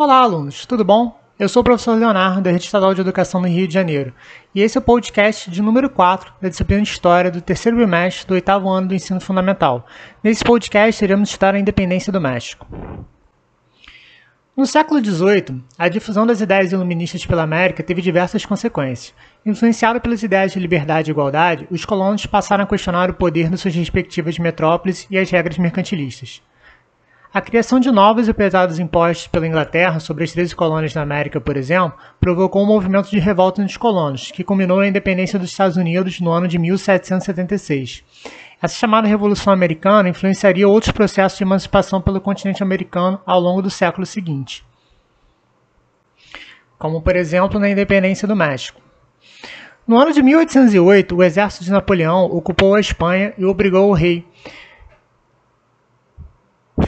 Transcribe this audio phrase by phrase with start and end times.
[0.00, 1.20] Olá, alunos, tudo bom?
[1.36, 4.14] Eu sou o professor Leonardo, da Rede Estadual de Educação do Rio de Janeiro,
[4.54, 8.24] e esse é o podcast de número 4 da disciplina de História do terceiro bimestre
[8.24, 9.84] do oitavo ano do ensino fundamental.
[10.22, 12.64] Nesse podcast, iremos estudar a independência do México.
[14.56, 19.12] No século XVIII, a difusão das ideias iluministas pela América teve diversas consequências.
[19.44, 23.58] Influenciado pelas ideias de liberdade e igualdade, os colonos passaram a questionar o poder de
[23.58, 26.40] suas respectivas metrópoles e as regras mercantilistas.
[27.32, 31.38] A criação de novos e pesados impostos pela Inglaterra sobre as 13 colônias da América,
[31.38, 35.76] por exemplo, provocou um movimento de revolta nos colonos, que culminou na independência dos Estados
[35.76, 38.02] Unidos no ano de 1776.
[38.62, 43.68] Essa chamada Revolução Americana influenciaria outros processos de emancipação pelo continente americano ao longo do
[43.68, 44.64] século seguinte,
[46.78, 48.80] como por exemplo na independência do México.
[49.86, 54.26] No ano de 1808, o exército de Napoleão ocupou a Espanha e obrigou o rei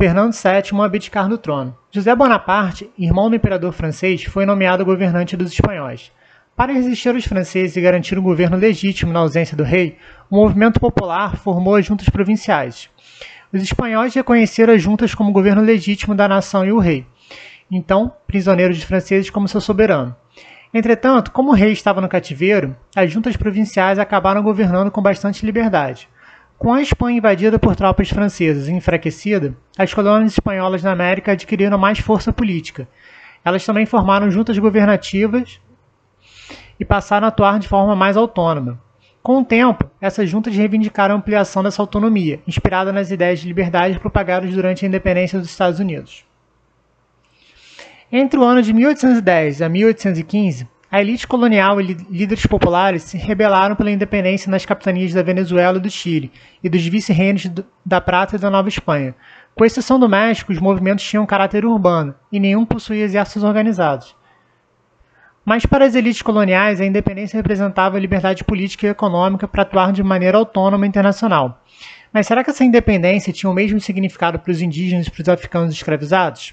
[0.01, 1.77] Fernando VII abdicar do trono.
[1.91, 6.11] José Bonaparte, irmão do imperador francês, foi nomeado governante dos espanhóis.
[6.57, 9.99] Para resistir aos franceses e garantir um governo legítimo na ausência do rei,
[10.31, 12.89] o movimento popular formou as juntas provinciais.
[13.53, 17.07] Os espanhóis reconheceram as juntas como governo legítimo da nação e o rei,
[17.71, 20.17] então prisioneiros de franceses como seu soberano.
[20.73, 26.09] Entretanto, como o rei estava no cativeiro, as juntas provinciais acabaram governando com bastante liberdade.
[26.61, 31.79] Com a Espanha invadida por tropas francesas e enfraquecida, as colônias espanholas na América adquiriram
[31.79, 32.87] mais força política.
[33.43, 35.59] Elas também formaram juntas governativas
[36.79, 38.79] e passaram a atuar de forma mais autônoma.
[39.23, 43.99] Com o tempo, essas juntas reivindicaram a ampliação dessa autonomia, inspirada nas ideias de liberdade
[43.99, 46.27] propagadas durante a independência dos Estados Unidos.
[48.13, 53.77] Entre o ano de 1810 a 1815, a elite colonial e líderes populares se rebelaram
[53.77, 56.33] pela independência nas capitanias da Venezuela e do Chile
[56.65, 57.49] e dos vice-reinos
[57.87, 59.15] da Prata e da Nova Espanha.
[59.55, 64.17] Com exceção do México, os movimentos tinham caráter urbano e nenhum possuía exércitos organizados.
[65.45, 69.93] Mas para as elites coloniais, a independência representava a liberdade política e econômica para atuar
[69.93, 71.63] de maneira autônoma internacional.
[72.13, 75.29] Mas será que essa independência tinha o mesmo significado para os indígenas e para os
[75.29, 76.53] africanos escravizados?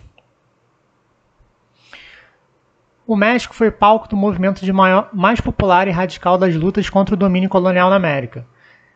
[3.08, 7.16] O México foi palco do movimento de maior, mais popular e radical das lutas contra
[7.16, 8.46] o domínio colonial na América.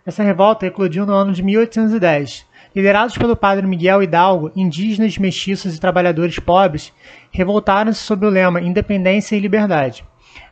[0.06, 2.46] Essa revolta eclodiu no ano de 1810.
[2.76, 6.92] Liderados pelo padre Miguel Hidalgo, indígenas, mestiços e trabalhadores pobres
[7.32, 10.04] revoltaram-se sob o lema Independência e Liberdade.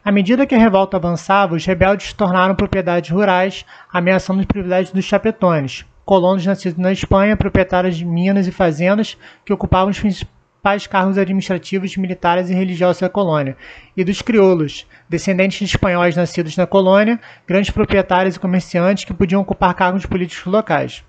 [0.06, 4.94] À medida que a revolta avançava, os rebeldes se tornaram propriedades rurais, ameaçando os privilégios
[4.94, 9.98] dos chapetones, colonos nascidos na Espanha, proprietários de minas e fazendas que ocupavam os
[10.60, 13.56] principais cargos administrativos, militares e religiosos da colônia,
[13.96, 19.42] e dos crioulos, descendentes de espanhóis nascidos na colônia, grandes proprietários e comerciantes que podiam
[19.42, 21.04] ocupar cargos políticos locais.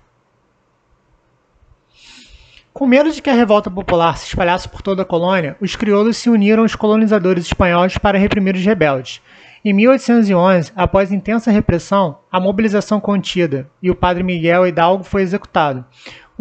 [2.73, 6.15] Com medo de que a revolta popular se espalhasse por toda a colônia, os crioulos
[6.15, 9.21] se uniram aos colonizadores espanhóis para reprimir os rebeldes.
[9.63, 15.85] Em 1811, após intensa repressão, a mobilização contida e o padre Miguel Hidalgo foi executado.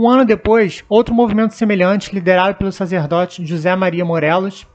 [0.01, 4.67] Um ano depois, outro movimento semelhante, liderado pelo sacerdote José Maria Morelos,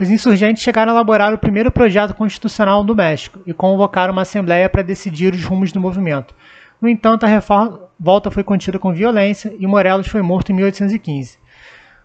[0.00, 4.68] os insurgentes chegaram a elaborar o primeiro projeto constitucional do México e convocaram uma assembleia
[4.68, 6.34] para decidir os rumos do movimento.
[6.80, 11.38] No entanto, a revolta foi contida com violência e Morelos foi morto em 1815.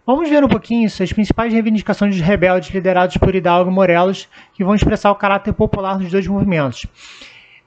[0.06, 4.63] Vamos ver um pouquinho as principais reivindicações dos rebeldes liderados por Hidalgo e Morelos, que
[4.63, 6.85] vão expressar o caráter popular dos dois movimentos.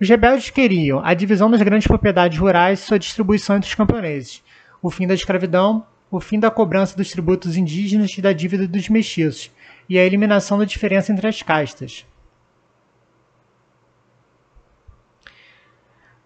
[0.01, 4.43] Os rebeldes queriam a divisão das grandes propriedades rurais e sua distribuição entre os camponeses,
[4.81, 8.89] o fim da escravidão, o fim da cobrança dos tributos indígenas e da dívida dos
[8.89, 9.51] mestiços,
[9.87, 12.07] e a eliminação da diferença entre as castas.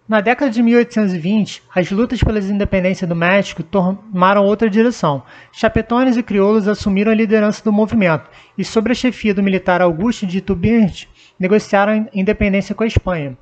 [0.06, 5.22] Na década de 1820, as lutas pela independência do México tomaram outra direção.
[5.50, 10.26] Chapetones e crioulos assumiram a liderança do movimento e, sob a chefia do militar Augusto
[10.26, 11.08] de Iturbide,
[11.38, 13.36] negociaram independência com a Espanha.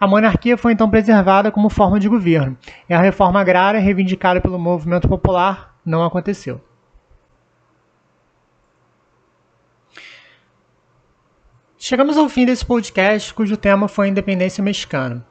[0.00, 2.56] A monarquia foi então preservada como forma de governo,
[2.88, 6.60] e a reforma agrária reivindicada pelo movimento popular não aconteceu.
[11.76, 15.24] Chegamos ao fim desse podcast, cujo tema foi a independência mexicana.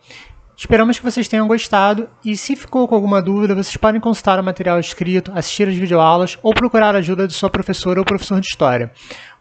[0.57, 4.43] Esperamos que vocês tenham gostado e se ficou com alguma dúvida, vocês podem consultar o
[4.43, 8.47] material escrito, assistir as videoaulas ou procurar a ajuda de sua professora ou professor de
[8.47, 8.91] história.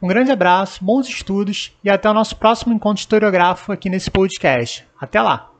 [0.00, 4.86] Um grande abraço, bons estudos e até o nosso próximo encontro historiográfico aqui nesse podcast.
[5.00, 5.55] Até lá!